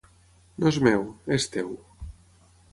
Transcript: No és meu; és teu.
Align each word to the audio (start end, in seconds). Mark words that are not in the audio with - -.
No 0.63 0.71
és 0.71 0.79
meu; 0.87 1.05
és 1.37 1.47
teu. 1.59 1.71